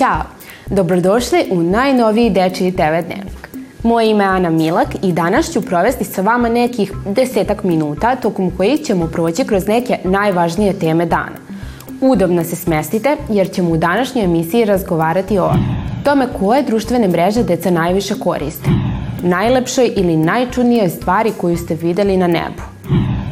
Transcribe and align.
Ćao! 0.00 0.22
Dobrodošli 0.66 1.44
u 1.50 1.62
najnoviji 1.62 2.30
Dečiji 2.30 2.72
TV 2.72 3.06
dnevnik. 3.06 3.48
Moje 3.82 4.10
ime 4.10 4.24
je 4.24 4.30
Ana 4.30 4.50
Milak 4.50 4.88
i 5.02 5.12
danas 5.12 5.52
ću 5.52 5.60
provesti 5.60 6.04
sa 6.04 6.22
vama 6.22 6.48
nekih 6.48 6.92
desetak 7.06 7.64
minuta 7.64 8.16
tokom 8.16 8.50
kojih 8.56 8.80
ćemo 8.80 9.06
proći 9.06 9.44
kroz 9.44 9.66
neke 9.66 9.98
najvažnije 10.04 10.72
teme 10.72 11.06
dana. 11.06 11.36
Udobno 12.00 12.44
se 12.44 12.56
smestite 12.56 13.16
jer 13.28 13.50
ćemo 13.50 13.70
u 13.70 13.76
današnjoj 13.76 14.24
emisiji 14.24 14.64
razgovarati 14.64 15.38
o 15.38 15.52
tome 16.04 16.28
koje 16.38 16.62
društvene 16.62 17.08
mreže 17.08 17.42
deca 17.42 17.70
najviše 17.70 18.14
koriste, 18.14 18.70
najlepšoj 19.22 19.92
ili 19.96 20.16
najčudnijoj 20.16 20.88
stvari 20.88 21.32
koju 21.40 21.56
ste 21.56 21.74
videli 21.74 22.16
na 22.16 22.26
nebu. 22.26 22.62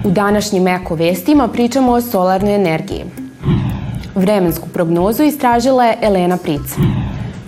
U 0.05 0.11
današnjim 0.11 0.69
Eko 0.69 0.95
vestima 0.95 1.49
pričamo 1.49 1.93
o 1.93 2.01
solarnoj 2.01 2.55
energiji. 2.55 3.05
Vremensku 4.19 4.69
prognozu 4.69 5.23
istražila 5.23 5.85
je 5.85 5.99
Elena 6.03 6.37
Prica. 6.37 6.77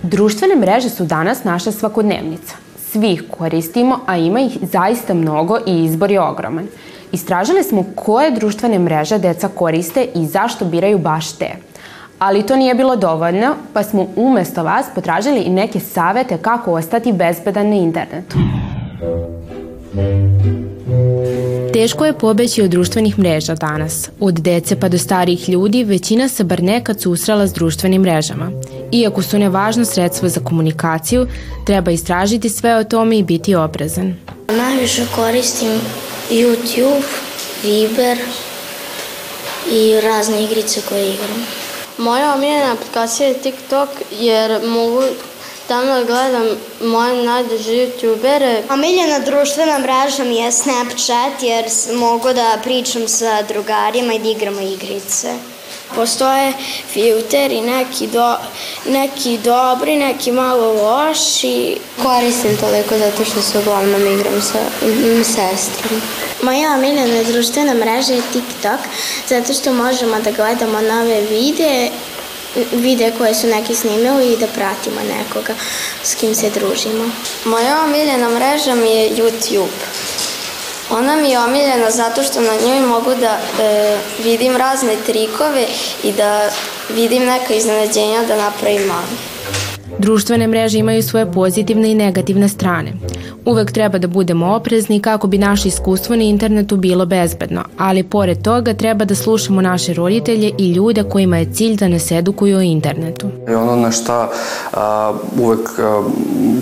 Društvene 0.03 0.55
mreže 0.55 0.89
su 0.89 1.05
danas 1.05 1.43
naša 1.43 1.71
svakodnevnica. 1.71 2.55
Svi 2.91 3.11
ih 3.11 3.23
koristimo, 3.37 3.99
a 4.05 4.17
ima 4.17 4.39
ih 4.39 4.57
zaista 4.61 5.13
mnogo 5.13 5.57
i 5.67 5.83
izbor 5.83 6.11
je 6.11 6.21
ogroman. 6.21 6.67
Istražili 7.11 7.63
smo 7.63 7.85
koje 7.95 8.31
društvene 8.31 8.79
mreže 8.79 9.17
deca 9.17 9.47
koriste 9.47 10.07
i 10.15 10.25
zašto 10.25 10.65
biraju 10.65 10.97
baš 10.97 11.31
te. 11.33 11.49
Ali 12.19 12.45
to 12.45 12.55
nije 12.55 12.75
bilo 12.75 12.95
dovoljno, 12.95 13.55
pa 13.73 13.83
smo 13.83 14.07
umesto 14.15 14.63
vas 14.63 14.85
potražili 14.95 15.39
i 15.39 15.49
neke 15.49 15.79
savete 15.79 16.37
kako 16.37 16.73
ostati 16.73 17.13
bezbedan 17.13 17.69
na 17.69 17.75
internetu. 17.75 18.37
Teško 21.73 22.05
je 22.05 22.17
pobeći 22.17 22.61
od 22.61 22.69
društvenih 22.69 23.19
mreža 23.19 23.55
danas. 23.55 24.09
Od 24.19 24.33
dece 24.33 24.79
pa 24.79 24.89
do 24.89 24.97
starijih 24.97 25.49
ljudi 25.49 25.83
većina 25.83 26.29
se 26.29 26.43
bar 26.43 26.63
nekad 26.63 27.01
susrela 27.01 27.47
s 27.47 27.53
društvenim 27.53 28.01
mrežama. 28.01 28.51
Iako 28.91 29.21
su 29.21 29.39
nevažno 29.39 29.85
sredstvo 29.85 30.29
za 30.29 30.39
komunikaciju, 30.39 31.27
treba 31.65 31.91
istražiti 31.91 32.49
sve 32.49 32.75
o 32.75 32.83
tome 32.83 33.17
i 33.17 33.23
biti 33.23 33.55
oprezan. 33.55 34.15
Najviše 34.47 35.05
koristim 35.15 35.71
YouTube, 36.31 37.03
Viber 37.63 38.17
i 39.71 40.01
razne 40.01 40.43
igrice 40.43 40.81
koje 40.89 41.13
igram. 41.13 41.45
Moja 41.97 42.33
omiljena 42.33 42.73
aplikacija 42.73 43.27
je 43.27 43.33
TikTok 43.33 43.89
jer 44.19 44.51
mogu 44.67 45.01
da 45.71 46.03
gledam 46.03 46.47
moje 46.81 47.23
najdraže 47.23 47.71
youtubere. 47.71 48.61
Omiljena 48.69 49.19
društvena 49.19 49.79
mreža 49.79 50.23
mi 50.23 50.35
je 50.35 50.51
Snapchat 50.51 51.43
jer 51.43 51.65
mogu 51.93 52.33
da 52.33 52.59
pričam 52.63 53.07
sa 53.07 53.41
drugarima 53.41 54.13
i 54.13 54.19
da 54.19 54.29
igramo 54.29 54.61
igrice. 54.61 55.33
Postoje 55.95 56.53
filteri, 56.93 57.61
neki, 57.61 58.07
do, 58.07 58.35
neki 58.85 59.37
dobri, 59.37 59.95
neki 59.95 60.31
malo 60.31 60.73
loši. 60.73 61.77
Koristim 62.03 62.57
toliko 62.57 62.97
zato 62.97 63.25
što 63.25 63.41
se 63.41 63.59
uglavnom 63.59 64.01
igram 64.01 64.41
sa 64.41 64.59
sestrom. 65.23 66.01
Moja 66.41 66.73
omiljena 66.73 67.23
društvena 67.23 67.73
mreža 67.73 68.13
je 68.13 68.21
TikTok 68.33 68.79
zato 69.27 69.53
što 69.53 69.73
možemo 69.73 70.19
da 70.19 70.31
gledamo 70.31 70.81
nove 70.81 71.21
videe 71.21 71.89
vide 72.73 73.11
koje 73.17 73.35
su 73.35 73.47
neki 73.47 73.75
snimili 73.75 74.33
i 74.33 74.37
da 74.37 74.47
pratimo 74.47 75.01
nekoga 75.17 75.53
s 76.03 76.15
kim 76.15 76.35
se 76.35 76.49
družimo. 76.49 77.11
Moja 77.45 77.83
omiljena 77.83 78.29
mreža 78.29 78.75
mi 78.75 78.89
je 78.89 79.09
YouTube. 79.09 79.81
Ona 80.91 81.15
mi 81.15 81.29
je 81.29 81.39
omiljena 81.39 81.91
zato 81.91 82.23
što 82.23 82.41
na 82.41 82.53
njoj 82.67 82.79
mogu 82.79 83.15
da 83.15 83.39
e, 83.63 83.97
vidim 84.23 84.57
razne 84.57 84.95
trikove 85.05 85.65
i 86.03 86.11
da 86.11 86.49
vidim 86.95 87.25
neka 87.25 87.53
iznenađenja 87.53 88.23
da 88.27 88.35
napravim 88.35 88.81
mami. 88.81 89.17
Društvene 89.97 90.47
mreže 90.47 90.77
imaju 90.77 91.03
svoje 91.03 91.31
pozitivne 91.31 91.91
i 91.91 91.95
negativne 91.95 92.49
strane. 92.49 92.93
Uvek 93.45 93.71
treba 93.71 93.97
da 93.97 94.07
budemo 94.07 94.55
oprezni 94.55 94.99
kako 94.99 95.27
bi 95.27 95.37
naše 95.37 95.67
iskustvo 95.67 96.15
na 96.15 96.23
internetu 96.23 96.77
bilo 96.77 97.05
bezbedno, 97.05 97.63
ali 97.77 98.03
pored 98.03 98.41
toga 98.41 98.73
treba 98.73 99.05
da 99.05 99.15
slušamo 99.15 99.61
naše 99.61 99.93
roditelje 99.93 100.51
i 100.57 100.71
ljude 100.71 101.03
kojima 101.03 101.37
je 101.37 101.53
cilj 101.53 101.75
da 101.75 101.87
nas 101.87 102.11
edukuju 102.11 102.57
o 102.57 102.61
internetu. 102.61 103.27
I 103.49 103.53
ono 103.53 103.75
na 103.75 103.91
šta 103.91 104.29
a, 104.73 105.13
uvek 105.39 105.79
a, 105.79 106.03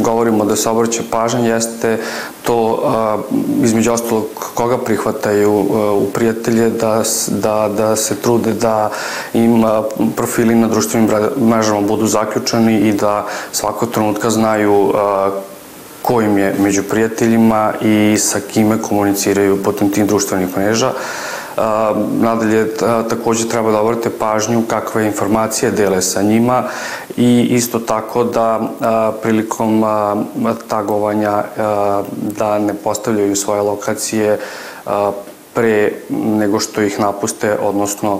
govorimo 0.03 0.45
da 0.45 0.55
se 0.55 0.69
obraća 0.69 1.01
pažnja 1.11 1.39
jeste 1.39 1.97
to 2.43 2.79
a, 2.85 3.17
između 3.63 3.91
ostalog 3.91 4.25
koga 4.53 4.77
prihvataju 4.77 5.51
a, 5.51 5.93
u 5.93 6.05
prijatelje 6.13 6.69
da, 6.69 7.03
da, 7.27 7.69
da 7.77 7.95
se 7.95 8.15
trude 8.15 8.53
da 8.53 8.91
im 9.33 9.63
a, 9.63 9.83
profili 10.15 10.55
na 10.55 10.67
društvenim 10.67 11.09
mrežama 11.37 11.81
budu 11.81 12.07
zaključani 12.07 12.79
i 12.79 12.93
da 12.93 13.25
svakog 13.51 13.91
trenutka 13.91 14.29
znaju 14.29 14.91
a, 14.95 15.31
ko 16.01 16.21
im 16.21 16.37
je 16.37 16.55
među 16.59 16.83
prijateljima 16.83 17.73
i 17.81 18.17
sa 18.19 18.39
kime 18.39 18.81
komuniciraju 18.81 19.63
putem 19.63 19.89
tim 19.89 20.07
društvenih 20.07 20.57
mreža. 20.57 20.91
Nadalje, 22.19 22.75
takođe 23.09 23.49
treba 23.49 23.71
da 23.71 23.81
obrate 23.81 24.09
pažnju 24.09 24.63
kakve 24.67 25.05
informacije 25.05 25.71
dele 25.71 26.01
sa 26.01 26.21
njima 26.21 26.63
i 27.17 27.47
isto 27.51 27.79
tako 27.79 28.23
da 28.23 28.69
prilikom 29.21 29.83
tagovanja 30.67 31.43
da 32.37 32.59
ne 32.59 32.73
postavljaju 32.73 33.35
svoje 33.35 33.61
lokacije 33.61 34.39
pre 35.59 35.91
nego 36.09 36.59
što 36.59 36.81
ih 36.81 36.99
napuste, 36.99 37.57
odnosno 37.61 38.19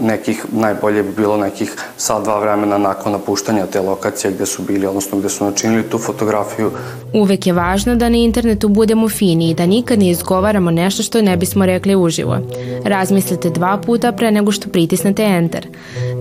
nekih, 0.00 0.44
najbolje 0.52 1.02
bi 1.02 1.12
bilo 1.16 1.36
nekih 1.36 1.74
sat, 1.96 2.24
dva 2.24 2.38
vremena 2.40 2.78
nakon 2.78 3.12
napuštanja 3.12 3.66
te 3.66 3.80
lokacije 3.80 4.32
gde 4.32 4.46
su 4.46 4.62
bili, 4.62 4.86
odnosno 4.86 5.18
gde 5.18 5.28
su 5.28 5.44
načinili 5.44 5.82
tu 5.82 5.98
fotografiju. 5.98 6.70
Uvek 7.12 7.46
je 7.46 7.52
važno 7.52 7.94
da 7.94 8.08
na 8.08 8.16
internetu 8.16 8.68
budemo 8.68 9.08
fini 9.08 9.50
i 9.50 9.54
da 9.54 9.66
nikad 9.66 9.98
ne 9.98 10.10
izgovaramo 10.10 10.70
nešto 10.70 11.02
što 11.02 11.22
ne 11.22 11.36
bismo 11.36 11.66
rekli 11.66 11.96
uživo. 11.96 12.38
Razmislite 12.84 13.50
dva 13.50 13.78
puta 13.86 14.12
pre 14.12 14.30
nego 14.30 14.52
što 14.52 14.68
pritisnete 14.68 15.22
enter. 15.22 15.66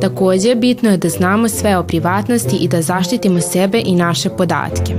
Takođe, 0.02 0.56
bitno 0.56 0.92
je 0.92 0.98
da 0.98 1.10
znamo 1.10 1.50
sve 1.50 1.78
o 1.78 1.84
privatnosti 1.84 2.56
i 2.56 2.68
da 2.68 2.82
zaštitimo 2.82 3.42
sebe 3.42 3.82
i 3.86 3.96
naše 3.96 4.30
podatke. 4.30 4.94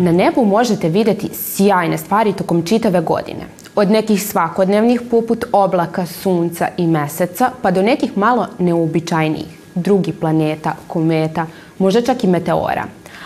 Na 0.00 0.12
nebu 0.12 0.44
možete 0.44 0.88
videti 0.88 1.28
sjajne 1.32 1.98
stvari 1.98 2.32
tokom 2.32 2.62
čitave 2.62 3.00
godine. 3.00 3.40
Od 3.76 3.90
nekih 3.90 4.22
svakodnevnih 4.22 5.00
poput 5.10 5.44
oblaka, 5.52 6.06
sunca 6.06 6.68
i 6.76 6.86
meseca, 6.86 7.50
pa 7.62 7.70
do 7.70 7.82
nekih 7.82 8.16
malo 8.16 8.46
neuobičajnijih, 8.58 9.58
drugih 9.74 10.14
planeta, 10.14 10.74
kometa, 10.86 11.46
možda 11.78 12.00
čak 12.00 12.24
i 12.24 12.26
meteora. 12.26 12.84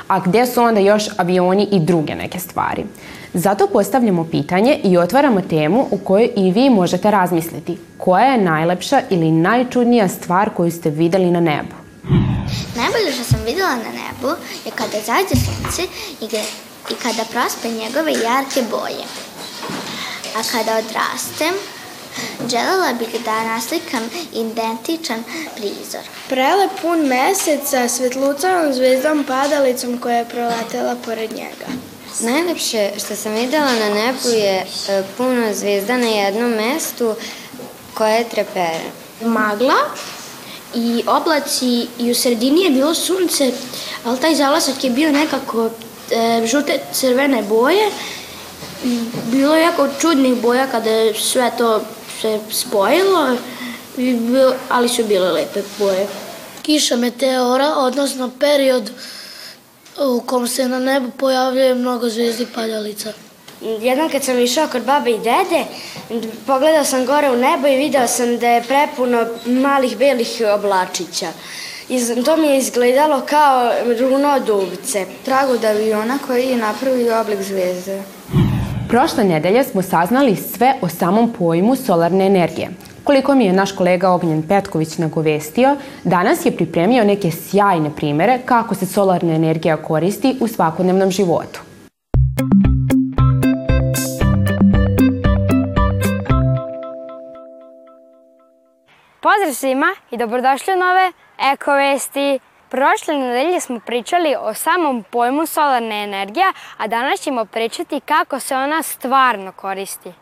A 0.08 0.20
gde 0.20 0.46
su 0.46 0.62
onda 0.62 0.80
još 0.80 1.04
avioni 1.16 1.68
i 1.72 1.80
druge 1.80 2.14
neke 2.14 2.38
stvari? 2.38 2.84
Zato 3.34 3.66
postavljamo 3.72 4.24
pitanje 4.24 4.78
i 4.84 4.98
otvaramo 4.98 5.40
temu 5.40 5.86
u 5.90 5.98
kojoj 5.98 6.30
i 6.36 6.50
vi 6.50 6.70
možete 6.70 7.10
razmisliti. 7.10 7.78
Koja 7.98 8.24
je 8.24 8.44
najlepša 8.44 9.00
ili 9.10 9.30
najčudnija 9.30 10.08
stvar 10.08 10.50
koju 10.50 10.70
ste 10.70 10.90
videli 10.90 11.30
na 11.30 11.40
nebu? 11.40 11.83
Najbolje 12.76 13.12
što 13.12 13.24
sam 13.24 13.44
videla 13.44 13.76
na 13.76 13.90
nebu 14.00 14.34
je 14.64 14.70
kada 14.74 14.98
zađe 15.06 15.36
sunce 15.44 15.82
i, 16.20 16.24
i 16.90 16.94
kada 17.02 17.24
prospe 17.24 17.68
njegove 17.68 18.12
jarke 18.12 18.62
boje. 18.70 19.04
A 20.36 20.42
kada 20.52 20.78
odrastem, 20.78 21.54
Želela 22.50 22.92
bih 22.98 23.08
da 23.24 23.44
naslikam 23.44 24.10
identičan 24.32 25.24
prizor. 25.56 26.00
Prelep 26.28 26.70
pun 26.82 27.06
mesec 27.06 27.60
sa 27.70 27.88
svetlucanom 27.88 28.72
zvezdom 28.72 29.24
padalicom 29.24 29.98
koja 29.98 30.16
je 30.16 30.28
proletela 30.28 30.96
pored 31.04 31.32
njega. 31.32 31.66
Najlepše 32.20 32.90
što 32.98 33.16
sam 33.16 33.32
videla 33.32 33.72
na 33.72 33.88
nebu 33.94 34.28
je 34.28 34.66
e, 34.88 35.02
puno 35.16 35.54
zvezda 35.54 35.96
na 35.96 36.06
jednom 36.06 36.50
mestu 36.50 37.14
koje 37.94 38.14
je 38.14 38.28
trepere. 38.28 38.84
Magla 39.20 39.74
i 40.74 41.04
oblaci 41.06 41.86
i 41.98 42.10
u 42.10 42.14
sredini 42.14 42.62
je 42.62 42.70
bilo 42.70 42.94
sunce, 42.94 43.52
ali 44.04 44.20
taj 44.20 44.34
zalasak 44.34 44.84
je 44.84 44.90
bio 44.90 45.12
nekako 45.12 45.70
e, 46.10 46.46
žute 46.46 46.80
crvene 46.92 47.42
boje. 47.42 47.90
Bilo 49.32 49.54
je 49.54 49.62
jako 49.62 49.88
čudnih 50.00 50.42
boja 50.42 50.66
kada 50.66 50.90
je 50.90 51.14
sve 51.14 51.52
to 51.58 51.80
se 52.20 52.38
spojilo, 52.50 53.36
ali 54.68 54.88
su 54.88 55.04
bile 55.04 55.32
lepe 55.32 55.62
boje. 55.78 56.06
Kiša 56.62 56.96
meteora, 56.96 57.74
odnosno 57.76 58.30
period 58.40 58.90
u 60.00 60.20
kom 60.20 60.48
se 60.48 60.68
na 60.68 60.78
nebu 60.78 61.10
pojavljuje 61.10 61.74
mnogo 61.74 62.08
zvezdi 62.08 62.46
padalica. 62.54 63.12
Jednom 63.80 64.08
kad 64.08 64.24
sam 64.24 64.38
išao 64.38 64.68
kod 64.68 64.84
babe 64.84 65.10
i 65.10 65.18
dede, 65.18 65.64
pogledao 66.46 66.84
sam 66.84 67.06
gore 67.06 67.30
u 67.30 67.36
nebo 67.36 67.66
i 67.68 67.76
video 67.76 68.06
sam 68.06 68.38
da 68.38 68.48
je 68.48 68.62
prepuno 68.62 69.26
malih 69.46 69.98
belih 69.98 70.42
oblačića. 70.54 71.26
Iz, 71.88 72.12
to 72.24 72.36
mi 72.36 72.46
je 72.46 72.58
izgledalo 72.58 73.20
kao 73.20 73.70
runo 74.00 74.28
od 74.28 74.48
uvice. 74.48 75.06
Trag 75.24 75.50
od 75.50 75.64
aviona 75.64 76.18
koji 76.26 76.44
je 76.44 76.56
napravio 76.56 77.20
oblik 77.20 77.42
zvezde. 77.42 78.02
Prošle 78.88 79.24
nedelje 79.24 79.64
smo 79.64 79.82
saznali 79.82 80.36
sve 80.36 80.74
o 80.80 80.88
samom 80.88 81.32
pojmu 81.38 81.76
solarne 81.76 82.26
energije. 82.26 82.70
Koliko 83.04 83.34
mi 83.34 83.44
je 83.44 83.52
naš 83.52 83.72
kolega 83.72 84.10
Ognjen 84.10 84.42
Petković 84.42 84.98
nagovestio, 84.98 85.76
danas 86.04 86.46
je 86.46 86.56
pripremio 86.56 87.04
neke 87.04 87.30
sjajne 87.30 87.90
primere 87.96 88.38
kako 88.44 88.74
se 88.74 88.86
solarna 88.86 89.34
energija 89.34 89.76
koristi 89.76 90.36
u 90.40 90.48
svakodnevnom 90.48 91.10
životu. 91.10 91.60
Pozdrav 99.34 99.54
svima 99.54 99.94
i 100.10 100.16
dobrodošli 100.16 100.74
u 100.74 100.76
nove 100.76 101.12
Eko 101.52 101.72
Vesti. 101.72 102.38
Prošle 102.68 103.14
nedelje 103.14 103.60
smo 103.60 103.80
pričali 103.86 104.36
o 104.38 104.54
samom 104.54 105.04
pojmu 105.10 105.46
solarne 105.46 106.04
energija, 106.04 106.52
a 106.76 106.86
danas 106.86 107.20
ćemo 107.20 107.44
pričati 107.44 108.00
kako 108.00 108.40
se 108.40 108.56
ona 108.56 108.82
stvarno 108.82 109.52
koristi. 109.52 110.12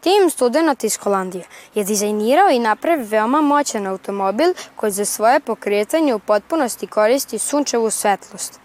Tim 0.00 0.30
studenta 0.30 0.86
iz 0.86 0.96
Holandije 0.96 1.44
je 1.74 1.84
dizajnirao 1.84 2.50
i 2.50 2.58
napravio 2.58 3.06
veoma 3.08 3.40
moćan 3.40 3.86
automobil 3.86 4.54
koji 4.76 4.92
za 4.92 5.04
svoje 5.04 5.40
pokretanje 5.40 6.14
u 6.14 6.18
potpunosti 6.18 6.86
koristi 6.86 7.38
sunčevu 7.38 7.90
svetlost. 7.90 8.60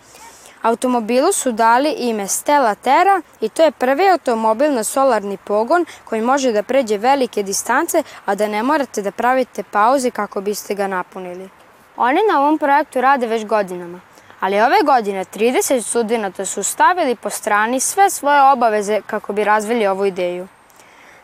Automobilu 0.66 1.32
su 1.32 1.52
dali 1.52 1.92
ime 1.98 2.28
Stella 2.28 2.76
Terra 2.76 3.22
i 3.42 3.50
to 3.50 3.64
je 3.64 3.72
prvi 3.72 4.10
automobil 4.10 4.74
na 4.74 4.84
solarni 4.84 5.38
pogon 5.38 5.86
koji 6.06 6.22
može 6.22 6.52
da 6.52 6.64
pređe 6.64 6.98
velike 6.98 7.44
distance, 7.44 8.04
a 8.26 8.36
da 8.36 8.48
ne 8.48 8.64
morate 8.64 9.02
da 9.02 9.12
pravite 9.12 9.64
pauze 9.64 10.12
kako 10.12 10.42
biste 10.42 10.76
ga 10.76 10.88
napunili. 10.88 11.50
Oni 11.98 12.20
na 12.32 12.40
ovom 12.42 12.58
projektu 12.58 13.02
rade 13.02 13.28
već 13.28 13.46
godinama, 13.46 14.00
ali 14.40 14.62
ove 14.62 14.82
godine 14.86 15.26
30 15.26 15.82
studenta 15.82 16.46
su 16.46 16.64
stavili 16.64 17.16
po 17.16 17.30
strani 17.30 17.80
sve 17.80 18.10
svoje 18.10 18.52
obaveze 18.52 19.02
kako 19.08 19.34
bi 19.34 19.44
razvili 19.44 19.88
ovu 19.88 20.06
ideju. 20.06 20.48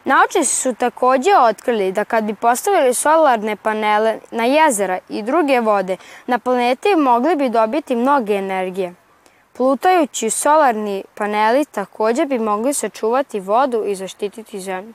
Naučnici 0.05 0.55
su 0.55 0.73
takođe 0.73 1.31
otkrili 1.37 1.91
da 1.91 2.05
kad 2.05 2.23
bi 2.23 2.35
postavili 2.35 2.93
solarne 2.93 3.55
panele 3.55 4.19
na 4.31 4.45
jezera 4.45 4.99
i 5.09 5.23
druge 5.23 5.59
vode, 5.59 5.97
na 6.27 6.39
planeti 6.39 6.95
mogli 6.95 7.35
bi 7.35 7.49
dobiti 7.49 7.95
mnoge 7.95 8.33
energije. 8.33 9.00
Plutajući 9.61 10.29
solarni 10.29 11.03
paneli 11.15 11.65
takođe 11.65 12.25
bi 12.25 12.39
mogli 12.39 12.73
sačuvati 12.73 13.39
vodu 13.39 13.83
i 13.85 13.95
zaštititi 13.95 14.59
zemlju. 14.59 14.93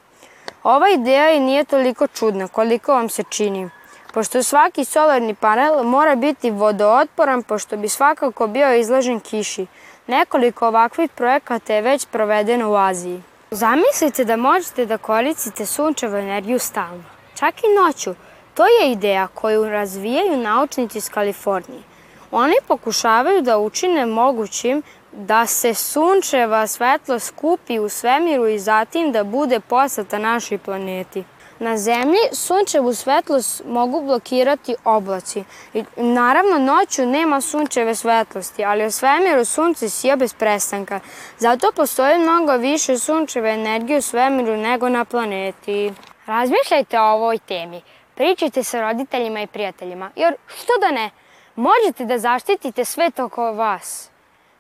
Ova 0.63 0.89
ideja 0.89 1.31
i 1.31 1.41
nije 1.41 1.65
toliko 1.65 2.07
čudna 2.07 2.49
koliko 2.49 2.95
vam 2.95 3.09
se 3.09 3.23
čini, 3.23 3.71
pošto 4.15 4.43
svaki 4.43 4.85
solarni 4.85 5.35
panel 5.35 5.85
mora 5.85 6.15
biti 6.15 6.51
vodootporan 6.51 7.43
pošto 7.43 7.77
bi 7.77 7.89
svakako 7.89 8.47
bio 8.47 8.75
izložen 8.75 9.21
kiši. 9.21 9.67
Nekoliko 10.07 10.69
ovakvih 10.69 11.11
projekata 11.11 11.75
je 11.75 11.83
već 11.83 12.07
provedeno 12.07 12.71
u 12.71 12.77
Aziji. 12.77 13.23
Zamislite 13.51 14.25
da 14.25 14.37
možete 14.37 14.87
da 14.87 14.99
koristite 14.99 15.67
sunčevu 15.67 16.17
energiju 16.17 16.59
stalno, 16.59 17.05
čak 17.35 17.55
i 17.65 17.75
noću. 17.83 18.15
To 18.55 18.65
je 18.67 18.93
ideja 18.93 19.27
koju 19.27 19.69
razvijaju 19.69 20.37
naučnici 20.37 20.99
iz 20.99 21.09
Kalifornije. 21.09 21.96
Oni 22.31 22.55
pokušavaju 22.69 23.43
da 23.43 23.59
učine 23.59 24.07
mogućim 24.07 24.83
da 25.13 25.47
se 25.47 25.75
sunčeva 25.75 26.67
svetlo 26.67 27.19
skupi 27.19 27.79
u 27.79 27.89
svemiru 27.89 28.47
i 28.47 28.59
zatim 28.59 29.13
da 29.13 29.25
bude 29.25 29.61
poslata 29.61 30.19
našoj 30.19 30.59
planeti. 30.59 31.25
Na 31.59 31.77
Zemlji 31.77 32.19
sunčevu 32.33 32.95
svetlost 32.95 33.63
mogu 33.67 34.01
blokirati 34.01 34.75
oblaci. 34.85 35.45
I, 35.75 35.85
naravno, 35.97 36.59
noću 36.59 37.07
nema 37.07 37.41
sunčeve 37.41 37.95
svetlosti, 37.95 38.65
ali 38.65 38.87
u 38.87 38.91
svemiru 38.91 39.45
sunce 39.45 39.89
sija 39.89 40.17
bez 40.17 40.35
prestanka. 40.35 41.01
Zato 41.39 41.73
postoji 41.77 42.19
mnogo 42.19 42.57
više 42.57 42.99
sunčeve 42.99 43.51
energije 43.51 43.99
u 43.99 44.03
svemiru 44.03 44.57
nego 44.57 44.89
na 44.89 45.05
planeti. 45.05 45.93
Razmišljajte 46.27 47.01
o 47.01 47.13
ovoj 47.13 47.39
temi. 47.39 47.83
Pričajte 48.15 48.63
sa 48.63 48.81
roditeljima 48.81 49.43
i 49.43 49.47
prijateljima, 49.47 50.11
jer 50.17 50.35
što 50.47 50.73
da 50.81 50.91
ne, 50.91 51.11
možete 51.57 52.05
da 52.05 52.19
zaštitite 52.19 52.85
svet 52.85 53.19
oko 53.19 53.53
vas. 53.53 54.11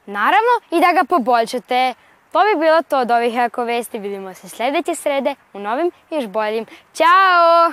Naravno 0.06 0.54
i 0.70 0.80
da 0.80 1.00
ga 1.00 1.04
poboljšate. 1.08 1.94
To 2.32 2.38
bi 2.38 2.60
bilo 2.60 2.82
to 2.82 2.98
od 2.98 3.10
ovih 3.10 3.36
eko 3.36 3.64
vesti. 3.64 3.98
Vidimo 3.98 4.34
se 4.34 4.48
sledeće 4.48 4.94
srede 4.94 5.34
u 5.52 5.58
novim 5.58 5.90
još 6.10 6.26
boljim. 6.26 6.66
Ćao! 6.94 7.72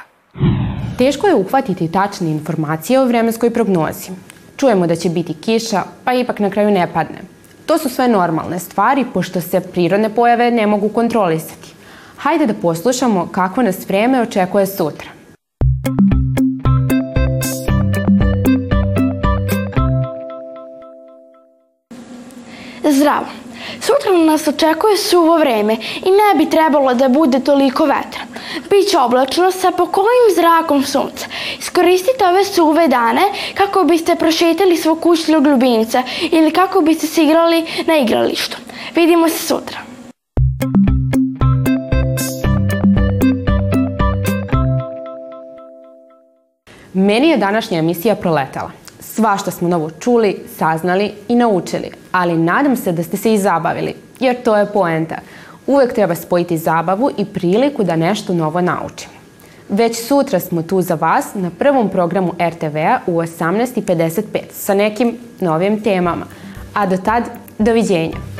Teško 0.97 1.27
je 1.27 1.35
uhvatiti 1.35 1.91
tačne 1.91 2.31
informacije 2.31 2.99
o 2.99 3.05
vremenskoj 3.05 3.53
prognozi. 3.53 4.11
Čujemo 4.57 4.87
da 4.87 4.95
će 4.95 5.09
biti 5.09 5.33
kiša, 5.41 5.83
pa 6.03 6.13
ipak 6.13 6.39
na 6.39 6.49
kraju 6.49 6.71
ne 6.71 6.93
padne. 6.93 7.21
To 7.65 7.77
su 7.77 7.89
sve 7.89 8.07
normalne 8.07 8.59
stvari, 8.59 9.05
pošto 9.13 9.41
se 9.41 9.59
prirodne 9.59 10.15
pojave 10.15 10.51
ne 10.51 10.67
mogu 10.67 10.89
kontrolisati. 10.89 11.73
Hajde 12.17 12.45
da 12.45 12.53
poslušamo 12.53 13.29
kako 13.31 13.61
nas 13.61 13.87
vreme 13.87 14.21
očekuje 14.21 14.65
sutra. 14.67 15.22
Zdravo! 22.93 23.25
Sutra 23.81 24.11
nas 24.11 24.47
očekuje 24.47 24.97
suvo 24.97 25.37
vreme 25.37 25.73
i 26.05 26.09
ne 26.11 26.37
bi 26.37 26.49
trebalo 26.49 26.93
da 26.93 27.09
bude 27.09 27.39
toliko 27.39 27.85
vetra. 27.85 28.21
Biće 28.69 28.97
oblačno 28.97 29.51
sa 29.51 29.71
pokojim 29.71 30.35
zrakom 30.35 30.83
sunca. 30.83 31.25
Iskoristite 31.59 32.27
ove 32.27 32.45
suve 32.45 32.87
dane 32.87 33.21
kako 33.53 33.83
biste 33.83 34.15
prošetali 34.15 34.77
svog 34.77 34.99
kućnog 34.99 35.47
ljubimca 35.47 36.03
ili 36.31 36.51
kako 36.51 36.81
biste 36.81 37.07
se 37.07 37.23
igrali 37.23 37.65
na 37.85 37.97
igralištu. 37.97 38.57
Vidimo 38.95 39.29
se 39.29 39.47
sutra. 39.47 39.77
Meni 46.93 47.29
je 47.29 47.37
današnja 47.37 47.79
emisija 47.79 48.15
proletala. 48.15 48.82
Svašta 49.15 49.51
smo 49.51 49.67
novo 49.67 49.89
čuli, 49.99 50.43
saznali 50.57 51.11
i 51.27 51.35
naučili, 51.35 51.91
ali 52.11 52.37
nadam 52.37 52.75
se 52.75 52.91
da 52.91 53.03
ste 53.03 53.17
se 53.17 53.33
i 53.33 53.37
zabavili, 53.37 53.93
jer 54.19 54.43
to 54.43 54.57
je 54.57 54.65
poenta. 54.65 55.15
Uvek 55.67 55.93
treba 55.93 56.15
spojiti 56.15 56.57
zabavu 56.57 57.11
i 57.17 57.25
priliku 57.25 57.83
da 57.83 57.95
nešto 57.95 58.33
novo 58.33 58.61
naučimo. 58.61 59.13
Već 59.69 60.07
sutra 60.07 60.39
smo 60.39 60.61
tu 60.61 60.81
za 60.81 60.95
vas 60.95 61.25
na 61.33 61.49
prvom 61.59 61.89
programu 61.89 62.33
RTV-a 62.49 62.99
u 63.07 63.11
18.55 63.11 64.21
sa 64.51 64.73
nekim 64.73 65.17
novim 65.39 65.83
temama. 65.83 66.25
A 66.73 66.85
do 66.85 66.97
tad, 66.97 67.23
doviđenja. 67.59 68.32